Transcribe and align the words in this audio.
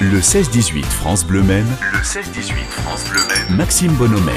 Le 0.00 0.20
16-18 0.20 0.84
France 0.84 1.26
Bleu 1.26 1.42
Maine. 1.42 1.66
Le 1.92 1.98
16-18 1.98 2.52
France 2.68 3.10
Bleu 3.10 3.20
Maine. 3.28 3.56
Maxime 3.56 3.92
Bonhomet. 3.94 4.30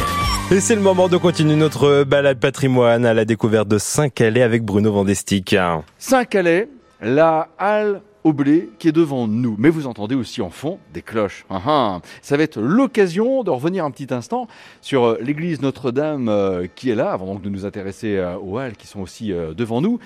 Et 0.51 0.59
c'est 0.59 0.74
le 0.74 0.82
moment 0.82 1.08
de 1.08 1.17
continuer 1.17 1.56
notre 1.56 2.03
balade 2.03 2.40
patrimoine 2.40 3.06
à 3.06 3.14
la 3.14 3.25
découverte 3.25 3.67
de 3.67 3.77
Saint-Calais 3.77 4.42
avec 4.42 4.63
Bruno 4.63 4.92
Vandestick. 4.92 5.55
Saint-Calais, 6.00 6.67
la 7.00 7.50
halle 7.59 8.02
au 8.23 8.34
blé 8.34 8.71
qui 8.79 8.88
est 8.88 8.91
devant 8.91 9.27
nous. 9.27 9.55
Mais 9.59 9.70
vous 9.70 9.86
entendez 9.86 10.16
aussi 10.16 10.41
en 10.41 10.50
fond 10.50 10.79
des 10.95 11.04
cloches. 11.04 11.45
Ah, 11.52 11.62
ah. 11.68 12.02
Ça 12.23 12.38
va 12.38 12.43
être 12.43 12.59
l'occasion 12.59 13.43
de 13.43 13.52
revenir 13.52 13.86
un 13.86 13.91
petit 13.91 14.12
instant 14.12 14.48
sur 14.82 15.04
euh, 15.04 15.20
l'église 15.21 15.62
Notre-Dame 15.62 16.28
euh, 16.28 16.66
qui 16.73 16.89
est 16.89 16.96
là, 16.96 17.12
avant 17.12 17.28
donc 17.28 17.43
de 17.43 17.50
nous 17.50 17.68
intéresser 17.68 18.18
euh, 18.18 18.36
aux 18.38 18.57
halles 18.57 18.75
qui 18.75 18.88
sont 18.88 19.02
aussi 19.02 19.32
devant 19.32 19.80
nous. 19.80 20.00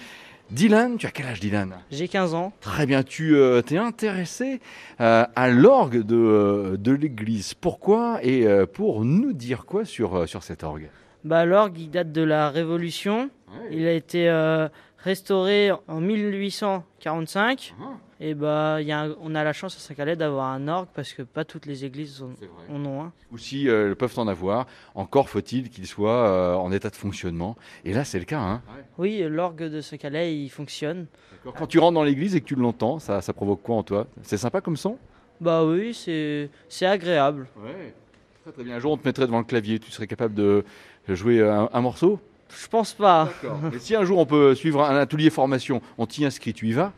Dylan, 0.51 0.97
tu 0.97 1.05
as 1.07 1.11
quel 1.11 1.25
âge 1.25 1.39
Dylan? 1.39 1.75
J'ai 1.91 2.07
15 2.07 2.33
ans. 2.33 2.53
Très 2.61 2.85
bien, 2.85 3.03
tu 3.03 3.35
t'es 3.65 3.77
intéressé 3.77 4.59
à 4.99 5.49
l'orgue 5.49 6.03
de, 6.03 6.77
de 6.79 6.91
l'église. 6.91 7.53
Pourquoi 7.53 8.19
Et 8.23 8.45
pour 8.73 9.05
nous 9.05 9.33
dire 9.33 9.65
quoi 9.65 9.85
sur, 9.85 10.27
sur 10.29 10.43
cet 10.43 10.63
orgue? 10.63 10.89
Bah, 11.23 11.45
L'orgue, 11.45 11.79
il 11.79 11.89
date 11.89 12.11
de 12.11 12.21
la 12.21 12.49
Révolution. 12.49 13.29
Il 13.71 13.87
a 13.87 13.93
été 13.93 14.29
restauré 14.99 15.71
en 15.87 15.99
1845. 16.01 17.73
Et 18.21 18.33
bah, 18.33 18.81
y 18.81 18.93
a 18.93 19.09
on 19.21 19.35
a 19.35 19.43
la 19.43 19.51
chance 19.51 19.75
à 19.75 19.79
Saint-Calais 19.79 20.15
d'avoir 20.15 20.47
un 20.47 20.69
orgue 20.69 20.87
parce 20.93 21.11
que 21.11 21.21
pas 21.21 21.43
toutes 21.43 21.65
les 21.65 21.83
églises 21.83 22.23
en 22.69 22.85
ont 22.85 23.03
un. 23.03 23.11
Ou 23.31 23.37
si 23.37 23.67
euh, 23.67 23.93
peuvent 23.93 24.17
en 24.17 24.27
avoir, 24.27 24.67
encore 24.95 25.27
faut-il 25.27 25.69
qu'il 25.69 25.85
soit 25.85 26.29
euh, 26.29 26.53
en 26.53 26.71
état 26.71 26.89
de 26.89 26.95
fonctionnement. 26.95 27.57
Et 27.83 27.93
là, 27.93 28.05
c'est 28.05 28.19
le 28.19 28.25
cas. 28.25 28.39
Hein 28.39 28.61
oui, 28.97 29.21
l'orgue 29.27 29.63
de 29.63 29.81
Saint-Calais, 29.81 30.37
il 30.37 30.49
fonctionne. 30.49 31.07
Quand 31.57 31.67
tu 31.67 31.77
rentres 31.77 31.95
dans 31.95 32.03
l'église 32.03 32.35
et 32.35 32.41
que 32.41 32.45
tu 32.45 32.55
l'entends, 32.55 32.99
ça, 32.99 33.21
ça 33.21 33.33
provoque 33.33 33.61
quoi 33.61 33.75
en 33.75 33.83
toi? 33.83 34.07
C'est 34.21 34.37
sympa 34.37 34.61
comme 34.61 34.77
son? 34.77 34.97
Bah 35.41 35.65
oui, 35.65 35.93
c'est 35.93 36.85
agréable. 36.85 37.47
Ouais. 37.57 37.93
Très 38.43 38.51
très 38.53 38.63
bien. 38.63 38.75
Un 38.75 38.79
jour, 38.79 38.93
on 38.93 38.97
te 38.97 39.05
mettrait 39.05 39.25
devant 39.25 39.39
le 39.39 39.45
clavier, 39.45 39.79
tu 39.79 39.91
serais 39.91 40.07
capable 40.07 40.35
de 40.35 40.63
jouer 41.09 41.41
un 41.41 41.81
morceau? 41.81 42.19
Je 42.49 42.67
pense 42.67 42.93
pas. 42.93 43.29
Mais 43.71 43.79
si 43.79 43.95
un 43.95 44.05
jour 44.05 44.19
on 44.19 44.25
peut 44.25 44.55
suivre 44.55 44.83
un 44.83 44.95
atelier 44.95 45.29
formation, 45.29 45.81
on 45.97 46.05
t'y 46.05 46.25
inscrit, 46.25 46.53
tu 46.53 46.69
y 46.69 46.71
vas? 46.71 46.93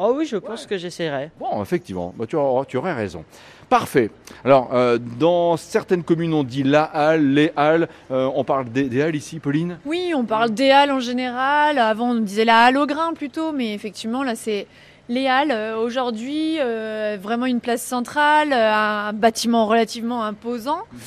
Oh 0.00 0.14
oui, 0.16 0.26
je 0.26 0.36
pense 0.36 0.64
que 0.64 0.78
j'essaierai. 0.78 1.32
Bon, 1.40 1.60
effectivement, 1.60 2.14
bah, 2.16 2.24
tu, 2.24 2.36
aurais, 2.36 2.92
raison. 2.92 3.24
Parfait. 3.68 4.12
Alors, 4.44 4.70
euh, 4.72 4.96
dans 4.96 5.56
certaines 5.56 6.04
communes, 6.04 6.32
on 6.34 6.44
dit 6.44 6.62
la 6.62 6.84
halle, 6.84 7.34
les 7.34 7.50
halles. 7.56 7.88
Euh, 8.12 8.30
on 8.32 8.44
parle 8.44 8.68
des, 8.68 9.02
halles 9.02 9.16
ici, 9.16 9.40
Pauline? 9.40 9.78
Oui, 9.84 10.12
on 10.14 10.24
parle 10.24 10.50
des 10.50 10.70
halles 10.70 10.92
en 10.92 11.00
général. 11.00 11.78
Avant, 11.78 12.12
on 12.12 12.14
disait 12.20 12.44
la 12.44 12.66
halle 12.66 12.76
au 12.76 12.86
grain 12.86 13.12
plutôt, 13.12 13.50
mais 13.50 13.74
effectivement, 13.74 14.22
là, 14.22 14.36
c'est 14.36 14.68
les 15.08 15.26
Halles, 15.26 15.52
euh, 15.52 15.78
aujourd'hui, 15.78 16.56
euh, 16.60 17.16
vraiment 17.20 17.46
une 17.46 17.60
place 17.60 17.82
centrale, 17.82 18.52
euh, 18.52 18.72
un 18.72 19.12
bâtiment 19.12 19.66
relativement 19.66 20.22
imposant. 20.22 20.82
Mhm. 20.92 21.00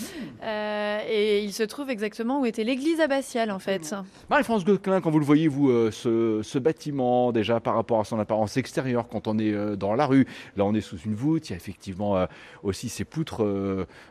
et 1.08 1.44
il 1.44 1.54
se 1.54 1.62
trouve 1.62 1.92
exactement 1.92 2.42
où 2.42 2.46
était 2.48 2.64
l'église 2.64 3.00
abbatiale, 3.00 3.52
en 3.52 3.60
fait. 3.60 3.94
Marie-France 4.30 4.66
Gauquelin, 4.66 5.00
quand 5.00 5.12
vous 5.12 5.20
le 5.20 5.26
voyez, 5.26 5.48
vous, 5.48 5.70
ce, 5.92 6.58
bâtiment, 6.58 7.32
déjà 7.32 7.60
par 7.60 7.76
rapport 7.76 8.00
à 8.00 8.06
son 8.06 8.20
apparence 8.20 8.58
extérieure, 8.58 9.08
quand 9.08 9.28
on 9.28 9.38
est 9.38 9.78
dans 9.78 9.94
la 9.94 10.08
rue, 10.08 10.26
là 10.58 10.66
on 10.66 10.74
est 10.74 10.82
sous 10.82 10.98
une 10.98 11.14
voûte, 11.14 11.50
il 11.50 11.52
y 11.52 11.54
a 11.54 11.58
effectivement 11.58 12.26
aussi 12.64 12.90
ces 12.90 13.04
poutres 13.04 13.46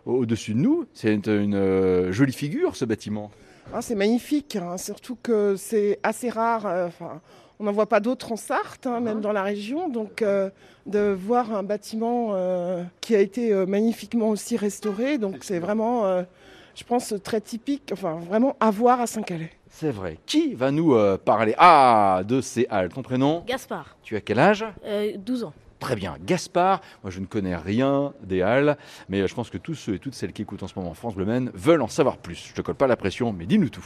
au-dessus 0.07 0.55
de 0.55 0.61
nous. 0.61 0.87
C'est 0.95 1.15
une, 1.15 2.13
jolie 2.13 2.33
figure, 2.33 2.77
ce 2.77 2.85
bâtiment. 2.85 3.31
Ah, 3.73 3.83
c'est 3.83 3.97
magnifique, 3.97 4.57
hein, 4.57 4.77
surtout 4.79 5.17
que 5.21 5.57
c'est 5.57 5.99
assez 6.05 6.31
rare. 6.31 6.91
On 7.61 7.65
n'en 7.65 7.73
voit 7.73 7.89
pas 7.91 8.01
d'autres 8.01 8.33
en 8.33 8.37
Sarthe, 8.37 8.87
hein, 8.87 9.01
même 9.01 9.21
dans 9.21 9.33
la 9.33 9.43
région. 9.43 9.91
Donc 9.91 10.23
euh, 10.23 10.49
de 10.87 11.11
voir 11.11 11.53
un 11.53 11.63
bâtiment 11.63 12.31
euh, 12.33 12.83
qui 13.03 13.15
a 13.15 13.21
été 13.21 13.53
euh, 13.53 13.67
magnifiquement 13.67 14.31
aussi 14.31 14.57
restauré, 14.57 15.19
donc 15.19 15.37
c'est 15.43 15.59
vraiment, 15.59 16.25
je 16.75 16.85
pense, 16.85 17.13
très 17.23 17.43
typique, 17.43 17.91
enfin 17.93 18.19
vraiment 18.27 18.57
à 18.61 18.71
voir 18.71 18.99
à 19.01 19.07
Saint-Calais. 19.07 19.51
C'est 19.69 19.91
vrai. 19.91 20.17
Qui 20.25 20.55
va 20.55 20.71
nous 20.71 20.97
parler? 21.19 21.55
Ah, 21.59 22.23
de 22.27 22.41
ces 22.41 22.67
halles. 22.71 22.89
Ton 22.89 23.03
prénom? 23.03 23.45
Gaspard. 23.47 23.95
Tu 24.03 24.17
as 24.17 24.23
quel 24.23 24.39
âge? 24.39 24.65
12 25.19 25.45
ans. 25.45 25.53
Très 25.81 25.97
bien. 25.97 26.17
Gaspard, 26.25 26.83
moi 27.03 27.11
je 27.11 27.21
ne 27.21 27.27
connais 27.27 27.57
rien 27.57 28.13
des 28.23 28.43
Halles, 28.43 28.77
mais 29.09 29.27
je 29.27 29.35
pense 29.35 29.49
que 29.49 29.57
tous 29.57 29.75
ceux 29.75 29.95
et 29.95 29.99
toutes 29.99 30.15
celles 30.15 30.33
qui 30.33 30.43
écoutent 30.43 30.63
en 30.63 30.69
ce 30.69 30.79
moment 30.79 30.93
France 30.93 31.15
Bleu 31.15 31.27
veulent 31.55 31.83
en 31.83 31.89
savoir 31.89 32.19
plus. 32.19 32.49
Je 32.51 32.55
te 32.55 32.61
colle 32.61 32.75
pas 32.75 32.87
la 32.87 32.97
pression, 32.97 33.33
mais 33.33 33.47
dis-nous 33.47 33.71
tout. 33.71 33.85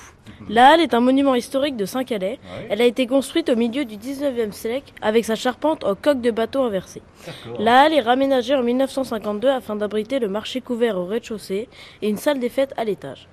La 0.49 0.71
Halle 0.71 0.81
est 0.81 0.93
un 0.93 1.01
monument 1.01 1.35
historique 1.35 1.77
de 1.77 1.85
Saint-Calais. 1.85 2.41
Elle 2.69 2.81
a 2.81 2.85
été 2.85 3.07
construite 3.07 3.49
au 3.49 3.57
milieu 3.57 3.85
du 3.85 3.97
19e 3.97 4.53
siècle 4.53 4.93
avec 5.03 5.25
sa 5.25 5.37
charpente 5.37 5.85
en 5.85 5.95
coque 5.95 6.21
de 6.21 6.31
bateau 6.33 6.63
inversée. 6.63 7.03
La 7.59 7.83
Halle 7.83 7.93
est 7.93 8.01
raménagée 8.01 8.55
en 8.55 8.63
1952 8.63 9.49
afin 9.49 9.77
d'abriter 9.77 10.19
le 10.19 10.29
marché 10.29 10.61
couvert 10.61 10.99
au 10.99 11.07
rez-de-chaussée 11.07 11.69
et 12.03 12.09
une 12.09 12.17
salle 12.17 12.41
des 12.41 12.49
fêtes 12.49 12.75
à 12.77 12.85
l'étage. 12.85 13.29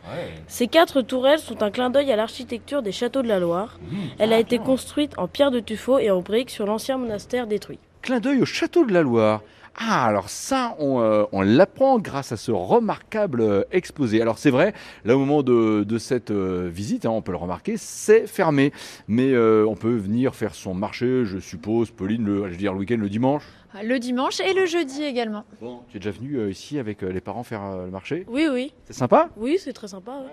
Ces 0.47 0.67
quatre 0.67 1.01
tourelles 1.01 1.39
sont 1.39 1.63
un 1.63 1.72
clin 1.72 1.89
d'œil 1.89 2.11
à 2.11 2.16
l'architecture 2.16 2.83
des 2.83 2.91
châteaux 2.91 3.23
de 3.23 3.28
la 3.28 3.39
Loire. 3.39 3.79
Mmh. 3.81 3.97
Elle 4.19 4.33
a 4.33 4.39
été 4.39 4.59
construite 4.59 5.17
en 5.17 5.28
pierre 5.28 5.51
de 5.51 5.59
tuffeau 5.59 5.97
et 5.97 6.11
en 6.11 6.22
briques 6.22 6.51
sur 6.51 6.66
l'ancien 6.67 6.97
monastère 6.97 7.47
détruit 7.47 7.79
clin 8.01 8.19
d'œil 8.19 8.41
au 8.41 8.45
château 8.45 8.85
de 8.85 8.94
la 8.94 9.01
Loire. 9.01 9.41
Ah, 9.75 10.06
alors 10.06 10.29
ça, 10.29 10.75
on, 10.79 11.00
euh, 11.00 11.25
l'apprend 11.44 11.97
grâce 11.97 12.31
à 12.34 12.38
ce 12.38 12.51
remarquable 12.51 13.41
euh, 13.41 13.63
exposé. 13.72 14.22
Alors 14.22 14.38
c'est 14.38 14.50
vrai, 14.50 14.73
là 15.06 15.16
au 15.16 15.19
moment 15.19 15.44
de, 15.44 15.97
cette 15.97 16.31
euh, 16.31 16.69
visite, 16.72 17.06
hein, 17.06 17.11
on 17.11 17.22
peut 17.22 17.31
le 17.31 17.38
remarquer, 17.38 17.78
c'est 17.78 18.28
fermé. 18.28 18.73
Mais 19.07 19.35
on 19.38 19.75
peut 19.75 19.95
venir 19.95 20.35
faire 20.35 20.56
son 20.56 20.73
marché, 20.73 21.23
je 21.25 21.40
suppose, 21.40 21.91
Pauline, 21.91 22.25
le, 22.25 22.45
je 22.47 22.51
veux 22.51 22.57
dire 22.57 22.73
le 22.73 22.79
week-end, 22.79 22.97
le 22.97 23.09
dimanche? 23.09 23.44
Ah, 23.73 23.84
Le 23.84 24.00
dimanche 24.00 24.41
et 24.41 24.53
le 24.53 24.66
jeudi 24.66 25.03
également. 25.03 25.45
Bon, 25.61 25.79
tu 25.90 25.97
es 25.97 26.00
déjà 26.00 26.11
venu 26.11 26.50
ici 26.50 26.78
avec 26.78 27.01
les 27.01 27.22
parents 27.22 27.44
faire 27.44 27.85
le 27.85 27.91
marché? 27.91 28.25
Oui, 28.28 28.47
oui. 28.51 28.73
C'est 28.85 28.94
sympa? 28.94 29.29
Oui, 29.38 29.57
c'est 29.57 29.73
très 29.73 29.88
sympa. 29.88 30.23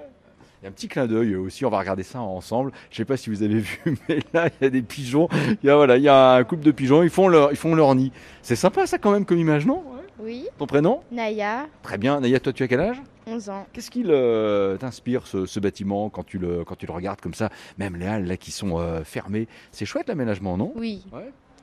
Il 0.60 0.64
y 0.64 0.66
a 0.66 0.70
un 0.70 0.72
petit 0.72 0.88
clin 0.88 1.06
d'œil 1.06 1.36
aussi, 1.36 1.64
on 1.64 1.70
va 1.70 1.78
regarder 1.78 2.02
ça 2.02 2.20
ensemble. 2.20 2.72
Je 2.90 2.94
ne 2.94 2.96
sais 2.96 3.04
pas 3.04 3.16
si 3.16 3.30
vous 3.30 3.44
avez 3.44 3.58
vu, 3.60 3.96
mais 4.08 4.18
là, 4.32 4.48
il 4.48 4.64
y 4.64 4.66
a 4.66 4.70
des 4.70 4.82
pigeons. 4.82 5.28
Il 5.62 5.66
y 5.66 5.70
a, 5.70 5.76
voilà, 5.76 5.96
il 5.96 6.02
y 6.02 6.08
a 6.08 6.34
un 6.34 6.44
couple 6.44 6.64
de 6.64 6.72
pigeons, 6.72 7.02
ils 7.04 7.10
font 7.10 7.28
leur, 7.28 7.52
ils 7.52 7.56
font 7.56 7.74
leur 7.74 7.94
nid. 7.94 8.10
C'est 8.42 8.56
sympa 8.56 8.86
ça 8.86 8.98
quand 8.98 9.12
même 9.12 9.24
comme 9.24 9.38
image, 9.38 9.66
non? 9.66 9.84
Oui. 10.18 10.48
Ton 10.58 10.66
prénom? 10.66 11.00
Naya. 11.12 11.66
Très 11.82 11.96
bien. 11.96 12.20
Naya, 12.20 12.40
toi, 12.40 12.52
tu 12.52 12.64
as 12.64 12.68
quel 12.68 12.80
âge? 12.80 13.00
11 13.28 13.50
ans. 13.50 13.66
Qu'est-ce 13.72 13.90
qu'il 13.90 14.10
euh, 14.10 14.76
t'inspire, 14.76 15.26
ce, 15.26 15.60
bâtiment, 15.60 16.10
quand 16.10 16.24
tu, 16.24 16.38
le, 16.38 16.64
quand 16.64 16.74
tu 16.74 16.86
le 16.86 16.92
regardes 16.92 17.20
comme 17.20 17.34
ça? 17.34 17.50
Même 17.78 17.94
les 17.96 18.06
halles 18.06 18.26
là, 18.26 18.36
qui 18.36 18.50
sont 18.50 18.80
euh, 18.80 19.04
fermées. 19.04 19.46
C'est 19.70 19.84
chouette 19.84 20.08
l'aménagement, 20.08 20.56
non? 20.56 20.72
Oui. 20.74 21.04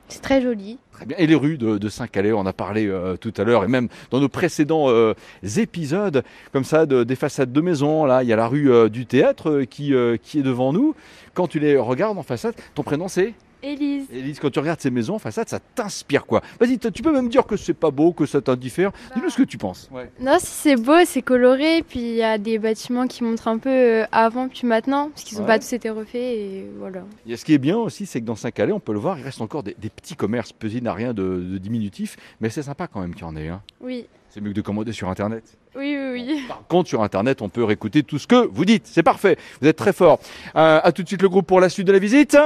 C'est 0.08 0.22
très 0.22 0.40
joli. 0.40 0.78
Et 1.18 1.26
les 1.26 1.34
rues 1.34 1.58
de, 1.58 1.88
Saint-Calais, 1.88 2.32
on 2.32 2.46
a 2.46 2.52
parlé 2.52 2.86
euh, 2.86 3.16
tout 3.16 3.34
à 3.36 3.44
l'heure, 3.44 3.64
et 3.64 3.68
même 3.68 3.88
dans 4.10 4.20
nos 4.20 4.28
précédents 4.28 4.88
euh, 4.88 5.14
épisodes, 5.56 6.22
comme 6.52 6.64
ça, 6.64 6.86
de, 6.86 7.04
des 7.04 7.16
façades 7.16 7.52
de 7.52 7.60
maisons. 7.60 8.04
Là, 8.04 8.22
il 8.22 8.28
y 8.28 8.32
a 8.32 8.36
la 8.36 8.46
rue 8.46 8.72
euh, 8.72 8.88
du 8.88 9.06
théâtre 9.06 9.62
qui, 9.68 9.92
qui 10.22 10.38
est 10.38 10.42
devant 10.42 10.72
nous. 10.72 10.94
Quand 11.34 11.48
tu 11.48 11.58
les 11.58 11.76
regardes 11.76 12.16
en 12.18 12.22
façade, 12.22 12.54
ton 12.74 12.82
prénom 12.82 13.08
c'est? 13.08 13.34
Élise. 13.66 14.06
Élise, 14.12 14.38
quand 14.38 14.50
tu 14.50 14.60
regardes 14.60 14.80
ces 14.80 14.90
maisons 14.90 15.16
en 15.16 15.18
façade, 15.18 15.48
ça 15.48 15.58
t'inspire 15.58 16.24
quoi? 16.24 16.40
Vas-y, 16.60 16.78
tu 16.78 17.02
peux 17.02 17.12
même 17.12 17.28
dire 17.28 17.44
que 17.44 17.56
c'est 17.56 17.74
pas 17.74 17.90
beau, 17.90 18.12
que 18.12 18.24
ça 18.24 18.40
t'indiffère. 18.40 18.92
Dis-nous 19.14 19.28
ce 19.28 19.36
que 19.36 19.42
tu 19.42 19.58
penses. 19.58 19.90
Non, 20.20 20.36
si 20.38 20.46
c'est 20.46 20.76
beau, 20.76 21.04
c'est 21.04 21.22
coloré, 21.22 21.82
puis 21.82 21.98
il 21.98 22.14
y 22.14 22.22
a 22.22 22.38
des 22.38 22.58
bâtiments 22.58 23.06
qui 23.08 23.24
montrent 23.24 23.48
un 23.48 23.58
peu 23.58 23.68
euh, 23.68 24.04
avant 24.12 24.48
puis 24.48 24.66
maintenant, 24.66 25.10
parce 25.10 25.24
qu'ils 25.24 25.38
n'ont 25.38 25.46
pas 25.46 25.58
tous 25.58 25.72
été 25.72 25.90
refaits 25.90 26.14
et 26.14 26.66
voilà. 26.78 27.02
Et 27.26 27.36
ce 27.36 27.44
qui 27.44 27.54
est 27.54 27.58
bien 27.58 27.76
aussi, 27.76 28.06
c'est 28.06 28.20
que 28.20 28.26
dans 28.26 28.36
Saint-Calais, 28.36 28.72
on 28.72 28.80
peut 28.80 28.92
le 28.92 28.98
voir, 29.00 29.18
il 29.18 29.24
reste 29.24 29.40
encore 29.40 29.62
des, 29.64 29.74
petits 29.74 30.14
commerces. 30.14 30.52
Petit 30.52 30.80
n'a 30.80 30.92
rien 30.92 31.12
de, 31.12 31.58
diminutif, 31.58 32.16
mais 32.40 32.50
c'est 32.50 32.62
sympa 32.62 32.86
quand 32.86 33.00
même 33.00 33.14
qu'il 33.14 33.24
y 33.24 33.28
en 33.28 33.36
ait. 33.36 33.48
Hein. 33.48 33.62
Oui. 33.80 34.06
C'est 34.28 34.40
mieux 34.40 34.50
que 34.50 34.56
de 34.56 34.60
commander 34.60 34.92
sur 34.92 35.08
Internet. 35.08 35.56
Oui, 35.74 35.96
oui, 35.98 36.24
oui. 36.28 36.44
par 36.46 36.66
contre, 36.68 36.88
sur 36.88 37.02
Internet, 37.02 37.42
on 37.42 37.48
peut 37.48 37.64
réécouter 37.64 38.02
tout 38.02 38.18
ce 38.18 38.26
que 38.26 38.46
vous 38.46 38.64
dites. 38.64 38.86
C'est 38.86 39.02
parfait. 39.02 39.36
Vous 39.60 39.68
êtes 39.68 39.76
très 39.76 39.92
fort. 39.92 40.20
Euh, 40.54 40.80
à 40.82 40.92
tout 40.92 41.02
de 41.02 41.08
suite 41.08 41.22
le 41.22 41.28
groupe 41.28 41.46
pour 41.46 41.60
la 41.60 41.68
suite 41.68 41.86
de 41.86 41.92
la 41.92 41.98
visite. 41.98 42.36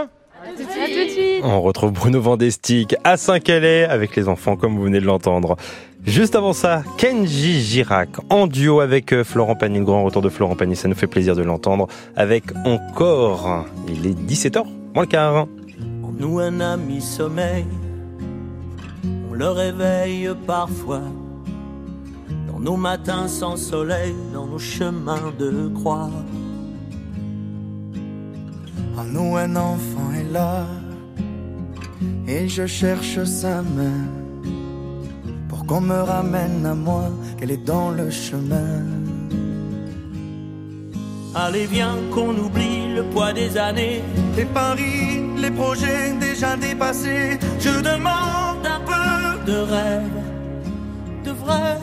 On 1.43 1.63
retrouve 1.63 1.93
Bruno 1.93 2.21
Vandestick 2.21 2.97
à 3.03 3.17
Saint-Calais 3.17 3.85
avec 3.85 4.15
les 4.15 4.29
enfants 4.29 4.57
comme 4.57 4.77
vous 4.77 4.83
venez 4.83 5.01
de 5.01 5.07
l'entendre. 5.07 5.57
Juste 6.05 6.35
avant 6.35 6.53
ça, 6.53 6.83
Kenji 6.97 7.61
Girac 7.61 8.09
en 8.31 8.47
duo 8.47 8.81
avec 8.81 9.13
euh, 9.13 9.25
Florent 9.25 9.55
Pagny, 9.55 9.79
le 9.79 9.85
grand 9.85 10.03
retour 10.03 10.23
de 10.23 10.29
Florent 10.29 10.57
Pagny, 10.57 10.77
ça 10.77 10.89
nous 10.89 10.95
fait 10.95 11.07
plaisir 11.07 11.37
de 11.37 11.43
l'entendre 11.43 11.89
avec 12.17 12.45
Encore. 12.65 13.67
Il 13.89 14.07
est 14.07 14.19
17h, 14.19 14.65
moins 14.95 15.05
le 15.05 15.09
quart. 15.09 15.47
nous 16.19 16.39
un 16.39 16.61
ami 16.61 17.01
sommeil, 17.01 17.67
on 19.31 19.35
le 19.35 19.49
réveille 19.49 20.31
parfois. 20.47 21.03
Dans 22.51 22.61
nos 22.61 22.77
matins 22.77 23.29
sans 23.29 23.57
soleil, 23.57 24.15
dans 24.33 24.47
nos 24.47 24.59
chemins 24.59 25.33
de 25.39 25.69
croix. 25.75 26.11
En 28.97 29.05
nous 29.05 29.37
un 29.37 29.57
enfant 29.57 30.13
est 30.15 30.33
là 30.33 30.67
et 32.27 32.49
je 32.49 32.67
cherche 32.67 33.23
sa 33.25 33.63
main 33.63 34.07
pour 35.49 35.67
qu'on 35.67 35.81
me 35.81 36.01
ramène 36.01 36.65
à 36.67 36.75
moi, 36.75 37.11
qu'elle 37.37 37.51
est 37.51 37.65
dans 37.65 37.91
le 37.91 38.11
chemin. 38.11 38.85
Allez, 41.35 41.67
viens 41.67 41.97
qu'on 42.13 42.37
oublie 42.37 42.93
le 42.95 43.05
poids 43.05 43.33
des 43.33 43.57
années, 43.57 44.03
les 44.37 44.45
paris, 44.45 45.23
les 45.37 45.51
projets 45.51 46.13
déjà 46.19 46.57
dépassés. 46.57 47.39
Je 47.61 47.81
demande 47.81 48.67
un 48.67 48.81
peu 48.81 49.51
de 49.51 49.59
rêve, 49.59 50.23
de 51.25 51.31
vrai. 51.31 51.79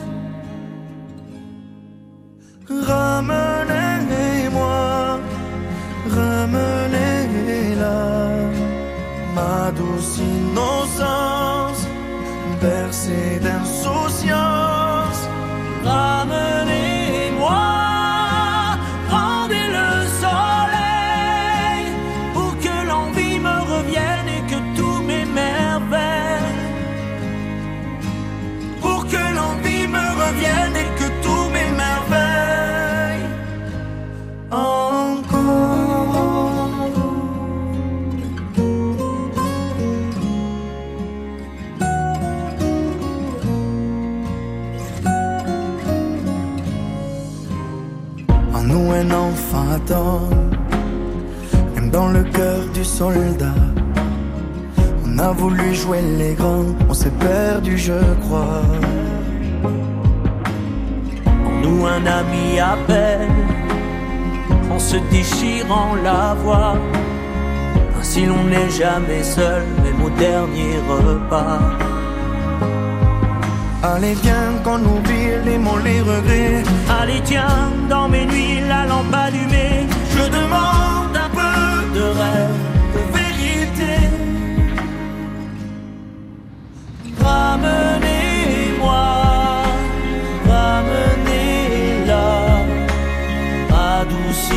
Même 51.74 51.90
dans 51.90 52.08
le 52.08 52.24
cœur 52.24 52.60
du 52.74 52.84
soldat. 52.84 53.54
On 55.06 55.18
a 55.18 55.32
voulu 55.32 55.74
jouer 55.74 56.00
les 56.18 56.34
grands, 56.34 56.74
on 56.88 56.94
s'est 56.94 57.16
perdu, 57.18 57.78
je 57.78 58.00
crois. 58.22 58.62
En 61.46 61.60
nous, 61.62 61.86
un 61.86 62.04
ami 62.06 62.58
appelle, 62.58 63.28
en 64.70 64.78
se 64.78 64.96
déchirant 65.10 65.94
la 66.02 66.34
voix. 66.34 66.76
Ainsi, 67.98 68.26
l'on 68.26 68.44
n'est 68.44 68.70
jamais 68.70 69.22
seul, 69.22 69.62
même 69.84 70.02
au 70.04 70.10
dernier 70.10 70.74
repas. 70.88 71.60
Allez 73.82 74.14
viens 74.14 74.58
qu'on 74.64 74.80
oublie 74.84 75.30
les 75.44 75.56
mots, 75.58 75.78
les 75.84 76.00
regrets. 76.00 76.64
Allez 77.00 77.20
tiens, 77.24 77.70
dans 77.88 78.08
mes 78.08 78.26
nuits 78.26 78.60
la 78.68 78.86
lampe 78.86 79.14
allumée 79.14 79.86
Je 80.10 80.24
demande 80.28 81.16
un 81.16 81.30
peu 81.30 81.86
de 81.94 82.02
rêve, 82.02 82.58
de 82.94 83.00
vérité. 83.16 83.94
Ramenez-moi, 87.22 89.04
ramenez-la 90.48 92.26
Ma 93.70 94.04
douce 94.04 94.50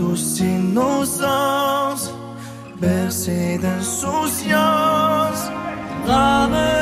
douce 0.00 0.40
innocence, 0.40 2.12
bercée 2.80 3.58
d'insouciance, 3.58 5.42
brave. 6.06 6.79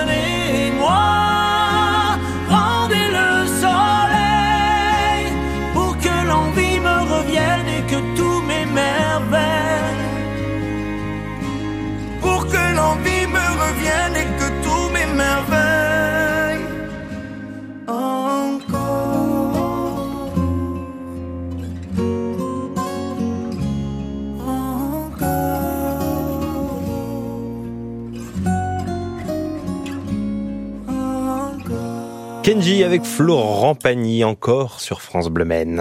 Kenji 32.58 32.82
avec 32.82 33.05
Florent 33.05 33.76
Pagny 33.76 34.25
encore 34.25 34.81
sur 34.81 35.00
France 35.00 35.28
Bleu 35.28 35.44
Maine. 35.44 35.81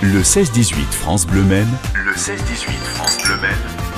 Le 0.00 0.22
16-18 0.22 0.76
France 0.92 1.26
Bleu 1.26 1.42
Maine. 1.42 1.68
Le 1.94 2.12
16-18 2.12 2.70
France 2.94 3.18
Bleu 3.22 3.36
Maine. 3.36 3.89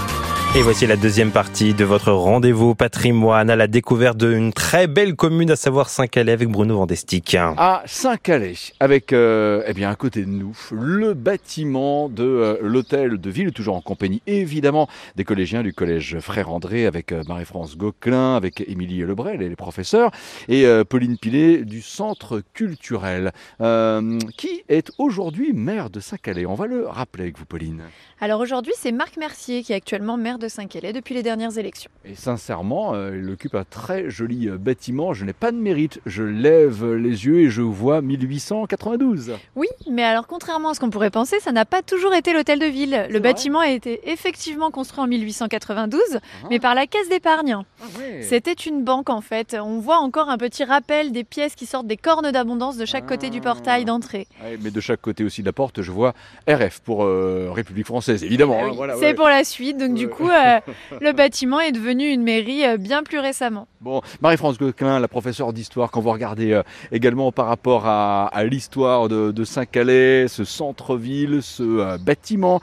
Et 0.55 0.61
voici 0.61 0.87
la 0.87 0.97
deuxième 0.97 1.31
partie 1.31 1.73
de 1.73 1.83
votre 1.83 2.13
rendez-vous 2.13 2.75
patrimoine 2.75 3.49
à 3.49 3.57
la 3.57 3.67
découverte 3.69 4.19
d'une 4.19 4.53
très 4.53 4.87
belle 4.87 5.17
commune, 5.17 5.51
à 5.51 5.57
savoir 5.57 5.89
Saint-Calais 5.89 6.33
avec 6.33 6.51
Bruno 6.51 6.77
Vandestick. 6.77 7.35
À 7.37 7.83
Saint-Calais, 7.87 8.57
avec 8.79 9.15
euh, 9.15 9.63
eh 9.67 9.73
bien 9.73 9.89
à 9.89 9.95
côté 9.95 10.27
de 10.27 10.29
nous 10.29 10.55
le 10.71 11.15
bâtiment 11.15 12.11
de 12.11 12.23
euh, 12.23 12.59
l'hôtel 12.61 13.19
de 13.19 13.31
ville, 13.31 13.53
toujours 13.53 13.77
en 13.77 13.81
compagnie 13.81 14.21
évidemment 14.27 14.89
des 15.17 15.25
collégiens 15.25 15.63
du 15.63 15.73
collège 15.73 16.19
Frère 16.21 16.51
André, 16.51 16.85
avec 16.85 17.13
euh, 17.13 17.23
Marie-France 17.27 17.79
Gauquelin, 17.79 18.37
avec 18.37 18.63
Émilie 18.69 19.01
Lebrel 19.01 19.41
et 19.41 19.49
les 19.49 19.57
professeurs, 19.57 20.11
et 20.49 20.67
Pauline 20.87 21.17
Pilet 21.17 21.65
du 21.65 21.81
centre 21.81 22.43
culturel, 22.53 23.33
qui 24.37 24.63
est 24.69 24.91
aujourd'hui 24.99 25.55
maire 25.55 25.89
de 25.89 26.01
Saint-Calais. 26.01 26.45
On 26.45 26.55
va 26.55 26.67
le 26.67 26.87
rappeler 26.87 27.25
avec 27.25 27.39
vous, 27.39 27.47
Pauline. 27.47 27.85
Alors 28.21 28.41
aujourd'hui, 28.41 28.73
c'est 28.77 28.93
Marc 28.93 29.17
Mercier 29.17 29.63
qui 29.63 29.73
est 29.73 29.77
actuellement 29.77 30.17
maire 30.17 30.39
de 30.39 30.42
Saint-Calais 30.49 30.93
depuis 30.93 31.15
les 31.15 31.23
dernières 31.23 31.59
élections. 31.59 31.91
Et 32.05 32.15
sincèrement, 32.15 32.95
euh, 32.95 33.17
il 33.17 33.31
occupe 33.31 33.55
un 33.55 33.65
très 33.65 34.11
joli 34.11 34.49
euh, 34.49 34.59
bâtiment. 34.59 35.13
Je 35.13 35.25
n'ai 35.25 35.33
pas 35.33 35.53
de 35.53 35.57
mérite. 35.57 36.01
Je 36.07 36.23
lève 36.23 36.95
les 36.95 37.27
yeux 37.27 37.41
et 37.41 37.51
je 37.51 37.63
vois 37.63 38.03
1892. 38.03 39.33
Oui, 39.57 39.69
mais 39.91 40.05
alors 40.05 40.27
contrairement 40.27 40.71
à 40.71 40.75
ce 40.75 40.81
qu'on 40.81 40.91
pourrait 40.91 41.11
penser, 41.11 41.41
ça 41.41 41.53
n'a 41.53 41.65
pas 41.65 41.83
toujours 41.83 42.15
été 42.15 42.33
l'hôtel 42.33 42.59
de 42.59 42.67
ville. 42.67 43.07
Le 43.11 43.19
bâtiment 43.21 43.61
a 43.61 43.71
été 43.71 44.11
effectivement 44.11 44.71
construit 44.71 45.03
en 45.03 45.07
1892, 45.07 46.01
ah. 46.15 46.19
mais 46.51 46.59
par 46.59 46.75
la 46.75 46.87
Caisse 46.87 47.09
d'épargne. 47.09 47.57
Ah 47.81 47.85
C'était 48.23 48.53
une 48.53 48.85
banque 48.85 49.11
en 49.11 49.21
fait. 49.21 49.57
On 49.61 49.79
voit 49.79 49.99
encore 49.99 50.29
un 50.29 50.39
petit 50.39 50.65
rappel 50.65 51.13
des 51.13 51.25
pièces 51.25 51.55
qui 51.55 51.67
sortent 51.67 51.87
des 51.87 51.97
cornes 51.97 52.31
d'abondance 52.31 52.77
de 52.77 52.85
chaque 52.85 53.07
côté 53.07 53.31
du 53.31 53.41
portail 53.41 53.85
d'entrée. 53.85 54.27
mais 54.61 54.71
de 54.71 54.81
chaque 54.81 55.01
côté 55.01 55.25
aussi 55.25 55.43
de 55.43 55.47
la 55.47 55.53
porte, 55.53 55.83
je 55.83 55.91
vois 55.91 56.15
RF 56.49 56.81
pour 56.81 57.05
euh, 57.05 57.51
République 57.53 57.87
française 57.87 58.25
évidemment. 58.25 58.59
Hein, 58.65 58.95
c'est 59.01 59.15
pour 59.15 59.29
la 59.29 59.45
suite. 59.45 59.77
Donc, 59.77 59.95
du 59.95 60.09
coup, 60.09 60.29
euh, 60.33 60.61
le 61.01 61.13
bâtiment 61.13 61.61
est 61.61 61.73
devenu 61.73 62.09
une 62.11 62.23
mairie 62.23 62.65
euh, 62.65 62.77
bien 62.77 63.03
plus 63.03 63.19
récemment. 63.19 63.69
Bon, 63.81 64.01
Marie-France 64.21 64.59
Gauquelin, 64.59 64.99
la 65.01 65.09
professeure 65.09 65.53
d'histoire, 65.53 65.91
quand 65.91 66.01
vous 66.01 66.11
regardez 66.11 66.53
euh, 66.53 66.63
également 66.91 67.33
par 67.33 67.47
rapport 67.47 67.87
à, 67.87 68.31
l'histoire 68.45 69.09
de, 69.09 69.45
Saint-Calais, 69.45 70.29
ce 70.29 70.45
centre-ville, 70.45 71.43
ce 71.43 71.97
bâtiment, 71.99 72.61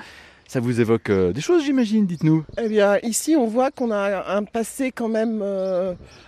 ça 0.50 0.60
vous 0.60 0.82
évoque 0.82 1.12
des 1.12 1.42
choses, 1.42 1.64
j'imagine, 1.64 2.06
dites-nous. 2.06 2.44
Eh 2.62 2.68
bien, 2.68 2.98
ici, 3.04 3.36
on 3.38 3.46
voit 3.46 3.72
qu'on 3.72 3.92
a 3.92 4.36
un 4.36 4.44
passé 4.44 4.92
quand 4.92 5.08
même 5.08 5.44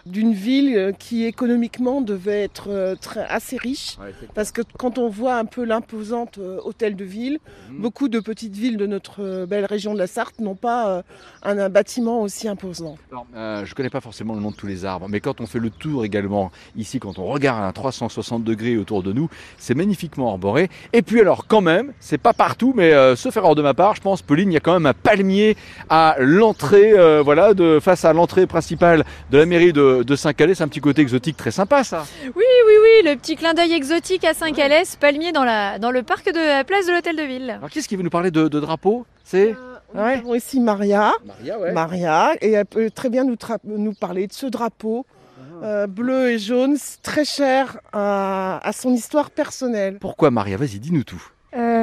d'une 0.06 0.34
ville 0.34 0.78
euh, 0.78 0.92
qui 0.92 1.26
économiquement 1.26 2.02
devait 2.02 2.44
être 2.44 2.70
euh, 2.70 2.96
très, 2.96 3.26
assez 3.26 3.58
riche. 3.58 3.98
parce 4.34 4.52
que 4.52 4.62
quand 4.78 4.98
on 4.98 5.10
voit 5.10 5.36
un 5.36 5.46
peu 5.46 5.64
l'imposante 5.64 6.38
euh, 6.38 6.60
hôtel 6.64 6.96
de 6.96 7.06
ville, 7.06 7.40
mhm. 7.70 7.82
beaucoup 7.82 8.10
de 8.10 8.20
petites 8.20 8.56
villes 8.56 8.78
de 8.78 8.86
notre 8.86 9.46
belle 9.46 9.66
région 9.66 9.94
de 9.94 10.00
la 10.00 10.08
Sarthe 10.08 10.40
n'ont 10.40 10.56
pas 10.56 11.04
un, 11.44 11.70
bâtiment 11.70 12.22
aussi 12.22 12.48
imposant. 12.48 12.98
je 13.12 13.18
ne 13.38 13.76
connais 13.76 13.90
pas 13.90 14.02
forcément 14.02 14.34
le 14.34 14.42
nom 14.42 14.52
de 14.52 14.56
tous 14.56 14.68
les 14.68 14.86
arbres, 14.86 15.08
mais 15.08 15.20
quand 15.20 15.42
on 15.42 15.46
fait 15.46 15.60
le 15.60 15.70
tour 15.70 16.06
également 16.06 16.52
ici, 16.76 17.00
quand 17.00 17.20
on 17.20 17.26
regarde 17.26 17.64
à 17.64 17.72
360 17.72 18.44
degrés 18.44 18.78
autour 18.78 19.04
de 19.04 19.14
nous, 19.14 19.30
c'est 19.58 19.76
magnifiquement 19.76 20.32
arboré. 20.32 20.70
Et 20.94 21.02
puis 21.02 21.22
alors 21.22 21.48
quand 21.48 21.62
même, 21.62 21.94
c'est 22.00 22.18
pas 22.18 22.34
partout, 22.34 22.74
mais 22.76 22.92
ce 23.16 23.30
faire 23.32 23.56
de 23.56 23.62
ma 23.62 23.74
part, 23.74 23.96
je 23.96 24.02
pense 24.02 24.11
France, 24.12 24.24
Pauline, 24.24 24.52
il 24.52 24.56
y 24.56 24.58
a 24.58 24.60
quand 24.60 24.74
même 24.74 24.88
un 24.88 24.94
palmier 24.94 25.56
à 25.90 26.18
l'entrée, 26.20 26.92
euh, 26.92 27.22
voilà, 27.24 27.54
de, 27.54 27.80
face 27.80 28.04
à 28.04 28.12
l'entrée 28.12 28.46
principale 28.46 29.06
de 29.30 29.38
la 29.38 29.46
mairie 29.46 29.72
de, 29.72 30.16
Saint-Calais. 30.18 30.54
C'est 30.54 30.66
un 30.66 30.68
petit 30.68 30.82
côté 30.82 31.02
exotique 31.02 31.38
très 31.38 31.52
sympa, 31.52 31.86
ça. 31.86 32.04
Oui, 32.26 32.32
oui, 32.36 32.74
oui, 32.84 33.10
le 33.10 33.16
petit 33.16 33.38
clin 33.38 33.54
d'œil 33.54 33.72
exotique 33.72 34.26
à 34.26 34.34
Saint-Calais, 34.34 34.84
ce 34.84 34.98
palmier 34.98 35.32
dans, 35.32 35.46
la, 35.46 35.80
dans 35.80 35.92
le 35.92 36.04
parc 36.04 36.26
de 36.26 36.46
la 36.46 36.66
place 36.66 36.88
de 36.88 36.92
l'Hôtel 36.92 37.16
de 37.16 37.22
Ville. 37.24 37.52
Alors, 37.52 37.70
qu'est-ce 37.70 37.88
qui 37.88 37.96
veut 37.96 38.04
nous 38.04 38.10
parler 38.10 38.32
de, 38.32 38.50
de 38.50 38.60
drapeau? 38.60 39.06
C'est 39.24 39.52
euh, 39.52 39.78
Nous 39.94 40.02
avons 40.02 40.36
ici 40.36 40.60
Maria. 40.60 41.14
Maria, 41.26 41.58
ouais. 41.58 41.72
Maria, 41.72 42.34
et 42.42 42.52
elle 42.52 42.66
peut 42.66 42.92
très 42.92 43.10
bien 43.10 43.24
nous, 43.24 43.38
nous 43.64 43.94
parler 43.94 44.28
de 44.28 44.34
ce 44.34 44.46
drapeau. 44.46 45.06
Ah. 45.08 45.66
Euh, 45.66 45.88
bleu 45.88 46.32
et 46.32 46.38
jaune, 46.38 46.76
très 47.02 47.24
cher 47.24 47.80
à, 47.94 48.60
à, 48.62 48.74
son 48.74 48.94
histoire 48.94 49.32
personnelle. 49.32 50.00
Pourquoi 50.02 50.32
Maria? 50.32 50.58
Vas-y, 50.58 50.80
dis-nous 50.80 51.06
tout. 51.06 51.24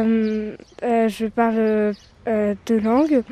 Euh, 0.07 0.57
euh, 0.83 1.09
je 1.09 1.27
parle 1.27 1.95
euh, 2.27 2.55
deux 2.67 2.81
langues. 2.81 3.23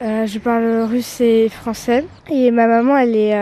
je 0.00 0.38
parle 0.38 0.88
russe 0.88 1.20
et 1.20 1.48
français. 1.48 2.04
Et 2.30 2.50
ma 2.50 2.66
maman, 2.66 2.96
elle 2.96 3.16
est, 3.16 3.34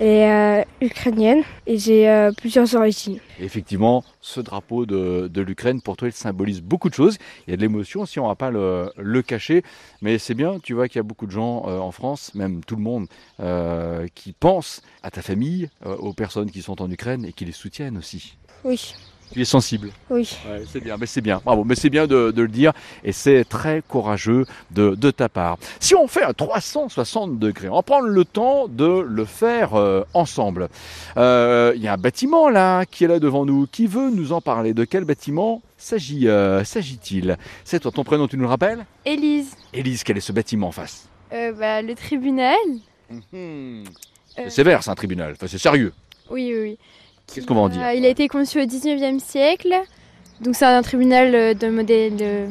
est 0.00 0.66
ukrainienne. 0.80 1.42
Et 1.66 1.78
j'ai 1.78 2.30
plusieurs 2.36 2.74
origines. 2.74 3.18
effectivement, 3.40 4.04
ce 4.20 4.40
drapeau 4.40 4.86
de, 4.86 5.28
de 5.28 5.40
l'Ukraine, 5.42 5.80
pour 5.80 5.96
toi, 5.96 6.08
il 6.08 6.12
symbolise 6.12 6.60
beaucoup 6.60 6.88
de 6.88 6.94
choses. 6.94 7.18
Il 7.46 7.50
y 7.50 7.54
a 7.54 7.56
de 7.56 7.62
l'émotion, 7.62 8.06
si 8.06 8.18
on 8.18 8.24
ne 8.24 8.28
va 8.28 8.34
pas 8.34 8.50
le, 8.50 8.90
le, 8.96 9.22
cacher. 9.22 9.62
Mais 10.02 10.18
c'est 10.18 10.34
bien, 10.34 10.58
tu 10.58 10.74
vois 10.74 10.88
qu'il 10.88 10.96
y 10.96 11.00
a 11.00 11.04
beaucoup 11.04 11.26
de 11.26 11.32
gens 11.32 11.64
en 11.64 11.92
France, 11.92 12.34
même 12.34 12.62
tout 12.64 12.76
le 12.76 12.82
monde, 12.82 13.06
qui 14.14 14.32
pensent 14.32 14.82
à 15.02 15.10
ta 15.10 15.22
famille, 15.22 15.70
aux 15.84 16.12
personnes 16.12 16.50
qui 16.50 16.62
sont 16.62 16.82
en 16.82 16.90
Ukraine 16.90 17.24
et 17.24 17.32
qui 17.32 17.44
les 17.44 17.52
soutiennent 17.52 17.96
aussi. 17.96 18.36
Oui. 18.64 18.94
Tu 19.32 19.40
es 19.40 19.44
sensible. 19.44 19.90
Oui. 20.08 20.36
c'est 20.72 20.80
bien, 20.82 20.96
mais 20.98 21.06
c'est 21.06 21.20
bien. 21.20 21.40
Bravo, 21.44 21.64
mais 21.64 21.74
c'est 21.74 21.90
bien 21.90 22.06
de, 22.06 22.32
le 22.34 22.48
dire 22.48 22.72
et 23.04 23.12
c'est 23.12 23.44
très 23.44 23.82
courageux 23.86 24.46
de, 24.70 25.10
ta 25.10 25.28
part. 25.28 25.58
Si 25.80 25.94
on 25.94 26.06
fait 26.06 26.22
un 26.22 26.32
360 26.32 27.38
degrés, 27.38 27.68
on 27.68 27.76
va 27.76 27.82
prendre 27.82 28.08
le 28.08 28.24
temps 28.24 28.68
de 28.68 29.00
le 29.00 29.24
faire 29.24 29.74
euh, 29.74 30.04
ensemble. 30.14 30.68
Euh, 31.16 31.72
il 31.76 31.82
y 31.82 31.88
a 31.88 31.94
un 31.94 31.98
bâtiment 31.98 32.48
là 32.48 32.84
qui 32.84 33.04
est 33.04 33.08
là 33.08 33.18
devant 33.18 33.44
nous. 33.44 33.66
Qui 33.66 33.86
veut 33.86 34.10
nous 34.10 34.32
en 34.32 34.40
parler? 34.40 34.74
De 34.74 34.84
quel 34.84 35.04
bâtiment 35.04 35.62
euh, 35.92 36.64
s'agit-il? 36.64 37.36
C'est 37.64 37.80
toi, 37.80 37.90
ton 37.90 38.04
prénom, 38.04 38.28
tu 38.28 38.36
nous 38.36 38.42
le 38.42 38.48
rappelles? 38.48 38.86
Élise. 39.04 39.56
Élise, 39.72 40.04
quel 40.04 40.16
est 40.16 40.20
ce 40.20 40.32
bâtiment 40.32 40.68
en 40.68 40.72
face? 40.72 41.08
Bah, 41.30 41.82
Le 41.82 41.94
tribunal. 41.94 42.56
Mhm. 43.10 43.84
C'est 44.36 44.50
sévère, 44.50 44.82
c'est 44.82 44.90
un 44.90 44.94
tribunal. 44.94 45.32
Enfin, 45.32 45.46
c'est 45.46 45.58
sérieux. 45.58 45.92
Oui, 46.30 46.52
oui, 46.52 46.60
oui. 46.60 46.78
Qu'est-ce 47.32 47.46
qu'on 47.46 47.54
va 47.54 47.60
en 47.62 47.68
dire 47.68 47.92
Il 47.92 48.04
a 48.04 48.08
été 48.08 48.28
conçu 48.28 48.60
au 48.60 48.64
19e 48.64 49.18
siècle. 49.18 49.74
Donc 50.40 50.54
c'est 50.54 50.66
un 50.66 50.82
tribunal 50.82 51.34
euh, 51.34 51.54
de 51.54 51.68
modèle 51.68 52.16
euh, 52.20 52.46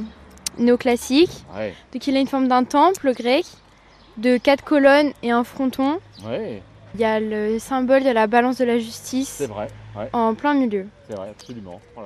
néoclassique. 0.58 1.46
Donc 1.94 2.08
il 2.08 2.18
a 2.18 2.20
une 2.20 2.28
forme 2.28 2.48
d'un 2.48 2.64
temple 2.64 3.14
grec 3.14 3.46
de 4.18 4.38
quatre 4.38 4.64
colonnes 4.64 5.12
et 5.24 5.32
un 5.32 5.44
fronton. 5.44 6.00
Il 6.24 7.02
y 7.02 7.04
a 7.04 7.20
le 7.20 7.60
symbole 7.60 8.04
de 8.04 8.10
la 8.10 8.26
balance 8.28 8.58
de 8.58 8.66
la 8.66 8.80
justice 8.80 9.44
vrai, 9.50 9.68
en 10.14 10.34
plein 10.34 10.54
milieu. 10.54 10.86
C'est 11.10 11.16
vrai, 11.16 11.30
absolument. 11.30 11.82
Oh 11.98 12.02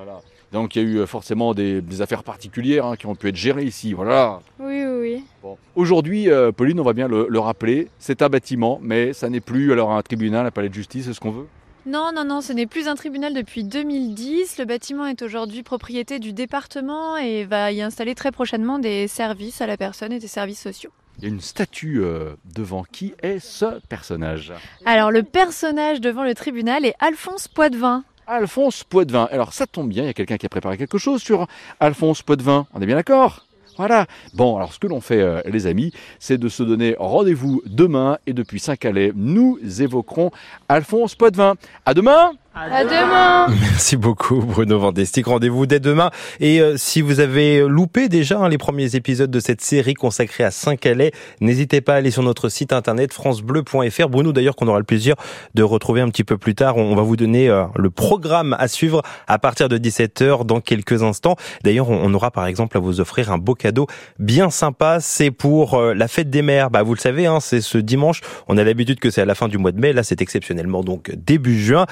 Donc 0.51 0.75
il 0.75 0.81
y 0.81 0.85
a 0.85 0.88
eu 0.88 0.97
euh, 0.97 1.05
forcément 1.05 1.53
des, 1.53 2.01
affaires 2.01 2.23
particulières 2.23 2.85
hein, 2.88 2.95
qui 2.95 3.05
ont 3.05 3.13
pu 3.13 3.29
être 3.29 3.35
gérées 3.35 3.65
ici. 3.65 3.93
Voilà. 3.93 4.39
Oui, 4.59 4.83
oui, 4.83 5.23
oui. 5.43 5.55
Aujourd'hui, 5.75 6.27
Pauline, 6.57 6.79
on 6.79 6.83
va 6.83 6.93
bien 6.93 7.07
le, 7.07 7.27
le 7.29 7.39
rappeler, 7.39 7.88
c'est 7.99 8.21
un 8.21 8.29
bâtiment, 8.29 8.79
mais 8.81 9.13
ça 9.13 9.29
n'est 9.29 9.41
plus 9.41 9.71
alors 9.71 9.91
un 9.91 10.01
tribunal, 10.01 10.45
un 10.45 10.51
palais 10.51 10.69
de 10.69 10.73
justice, 10.73 11.05
c'est 11.05 11.13
ce 11.13 11.19
qu'on 11.19 11.31
veut? 11.31 11.47
Non, 11.89 12.12
non, 12.13 12.24
non, 12.24 12.41
ce 12.41 12.53
n'est 12.53 12.67
plus 12.67 12.88
un 12.88 12.93
tribunal 12.93 13.34
depuis 13.34 13.63
2010. 13.63 14.60
Le 14.60 14.65
bâtiment 14.65 15.08
est 15.08 15.24
aujourd'hui 15.24 15.63
propriété 15.63 16.19
du 16.19 16.34
département 16.34 17.17
et 17.17 17.46
va 17.46 17.72
y 17.72 17.81
installer 17.81 18.13
très 18.13 18.31
prochainement 18.31 18.77
des 18.77 19.08
services 19.08 19.60
à 19.62 19.65
la 19.65 19.75
personne 19.75 20.12
et 20.12 20.19
des 20.19 20.27
services 20.27 20.62
sociaux. 20.62 20.91
Il 21.17 21.24
y 21.24 21.25
a 21.25 21.29
une 21.29 21.41
statue 21.41 22.01
euh, 22.01 22.36
devant. 22.53 22.84
Qui 22.84 23.15
est 23.24 23.39
ce 23.39 23.79
personnage? 23.88 24.53
Alors, 24.86 25.10
le 25.10 25.24
personnage 25.24 26.00
devant 26.00 26.24
le 26.24 26.36
tribunal 26.36 26.86
est 26.86 26.93
Alphonse 27.00 27.48
Poitvin. 27.48 28.03
Alphonse 28.27 28.84
Poitvin. 28.84 29.27
Alors, 29.31 29.53
ça 29.53 29.65
tombe 29.65 29.89
bien, 29.89 30.03
il 30.03 30.08
y 30.08 30.10
a 30.10 30.13
quelqu'un 30.13 30.38
qui 30.38 30.46
a 30.46 30.50
préparé 30.50 30.77
quelque 30.77 31.00
chose 31.00 31.24
sur 31.24 31.48
Alphonse 31.79 32.22
Poitvin. 32.22 32.67
On 32.75 32.81
est 32.84 32.86
bien 32.86 32.98
d'accord? 32.98 33.48
Voilà. 33.79 34.07
Bon, 34.33 34.57
alors 34.57 34.74
ce 34.74 34.79
que 34.79 34.88
l'on 34.88 35.00
fait, 35.00 35.21
euh, 35.21 35.39
les 35.45 35.65
amis, 35.65 35.93
c'est 36.19 36.38
de 36.38 36.50
se 36.50 36.63
donner 36.63 36.98
rendez-vous 37.00 37.62
demain. 37.65 38.17
Et 38.27 38.33
depuis 38.33 38.59
Saint-Calais, 38.59 39.13
nous 39.15 39.57
évoquerons 39.79 40.31
Alphonse 40.67 41.15
Poitvin. 41.15 41.55
À 41.86 41.93
demain 41.93 42.33
à 42.56 42.84
demain. 42.84 43.48
Merci 43.62 43.96
beaucoup 43.96 44.41
Bruno 44.41 44.79
Vandestick. 44.79 45.27
Rendez-vous 45.27 45.65
dès 45.65 45.79
demain. 45.79 46.10
Et 46.39 46.60
euh, 46.60 46.77
si 46.77 47.01
vous 47.01 47.20
avez 47.20 47.68
loupé 47.68 48.10
déjà 48.10 48.39
hein, 48.39 48.50
les 48.50 48.58
premiers 48.58 48.96
épisodes 48.96 49.29
de 49.29 49.39
cette 49.39 49.62
série 49.62 49.94
consacrée 49.94 50.44
à 50.44 50.51
Saint-Calais, 50.51 51.12
n'hésitez 51.41 51.82
pas 51.82 51.94
à 51.94 51.98
aller 51.98 52.12
sur 52.12 52.24
notre 52.24 52.50
site 52.50 52.74
internet 52.74 53.13
francebleu.fr. 53.13 54.10
Bruno 54.10 54.34
d'ailleurs 54.34 54.56
qu'on 54.56 54.68
aura 54.68 54.79
le 54.79 54.84
plaisir 54.84 55.15
de 55.53 55.63
retrouver 55.63 56.01
un 56.01 56.10
petit 56.10 56.24
peu 56.24 56.38
plus 56.38 56.56
tard. 56.56 56.77
On 56.77 56.96
va 56.96 57.03
vous 57.03 57.15
donner 57.15 57.50
euh, 57.50 57.65
le 57.75 57.89
programme 57.91 58.56
à 58.60 58.68
suivre 58.68 59.03
à 59.27 59.38
partir 59.38 59.70
de 59.70 59.77
17h 59.77 60.46
dans 60.46 60.60
quelques 60.60 61.03
instants. 61.03 61.36
D'ailleurs 61.63 61.89
on 61.89 62.13
aura 62.13 62.32
par 62.32 62.48
exemple 62.48 62.77
à 62.77 62.79
vous 62.79 63.00
offrir 63.00 63.32
un 63.32 63.38
beau 63.38 63.53
cadeau 63.53 63.88
bien 64.18 64.50
sympa. 64.50 65.00
C'est 65.01 65.32
pour 65.32 65.75
euh, 65.75 65.94
la 65.94 66.08
fête 66.08 66.29
des 66.29 66.41
mères. 66.41 66.72
Bah 66.72 66.84
vous 66.84 66.96
le 66.96 67.00
savez, 67.00 67.27
hein, 67.27 67.39
c'est 67.39 67.62
ce 67.62 67.77
dimanche. 67.77 68.22
On 68.48 68.58
a 68.58 68.63
l'habitude 68.63 69.00
que 69.00 69.12
c'est 69.12 69.22
à 69.22 69.25
la 69.25 69.36
fin 69.36 69.48
du 69.48 69.58
mois 69.58 69.72
de 69.72 69.79
mai. 69.79 69.94
Là 69.94 70.03
c'est 70.03 70.22
exceptionnellement 70.22 70.84
donc 70.84 71.12
début 71.15 71.60
juin. 71.60 71.86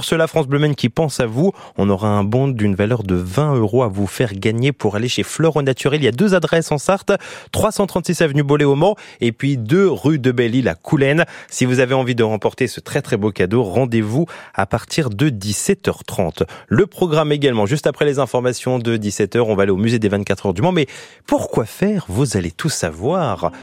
Cela, 0.00 0.26
France 0.26 0.46
Bleu 0.46 0.62
qui 0.74 0.88
pense 0.88 1.20
à 1.20 1.26
vous, 1.26 1.52
on 1.76 1.90
aura 1.90 2.08
un 2.08 2.24
bon 2.24 2.48
d'une 2.48 2.74
valeur 2.74 3.02
de 3.02 3.16
20 3.16 3.56
euros 3.56 3.82
à 3.82 3.88
vous 3.88 4.06
faire 4.06 4.32
gagner 4.32 4.72
pour 4.72 4.96
aller 4.96 5.08
chez 5.08 5.24
au 5.40 5.62
Naturel. 5.62 6.00
Il 6.00 6.04
y 6.04 6.08
a 6.08 6.12
deux 6.12 6.34
adresses 6.34 6.70
en 6.72 6.78
Sarthe, 6.78 7.12
336 7.50 8.22
avenue 8.22 8.42
Bolé 8.42 8.64
au 8.64 8.76
Mans 8.76 8.96
et 9.20 9.32
puis 9.32 9.56
2 9.56 9.90
rue 9.90 10.18
de 10.18 10.30
Belle-Île 10.30 10.68
à 10.68 10.74
Coulennes. 10.74 11.24
Si 11.50 11.64
vous 11.64 11.80
avez 11.80 11.94
envie 11.94 12.14
de 12.14 12.22
remporter 12.22 12.68
ce 12.68 12.80
très 12.80 13.02
très 13.02 13.16
beau 13.16 13.32
cadeau, 13.32 13.64
rendez-vous 13.64 14.26
à 14.54 14.66
partir 14.66 15.10
de 15.10 15.28
17h30. 15.28 16.44
Le 16.68 16.86
programme 16.86 17.32
également, 17.32 17.66
juste 17.66 17.86
après 17.86 18.04
les 18.04 18.20
informations 18.20 18.78
de 18.78 18.96
17h, 18.96 19.40
on 19.40 19.54
va 19.54 19.64
aller 19.64 19.72
au 19.72 19.76
musée 19.76 19.98
des 19.98 20.08
24 20.08 20.46
heures 20.46 20.54
du 20.54 20.62
Mans. 20.62 20.72
Mais 20.72 20.86
pourquoi 21.26 21.64
faire? 21.64 22.04
Vous 22.08 22.36
allez 22.36 22.52
tout 22.52 22.70
savoir. 22.70 23.50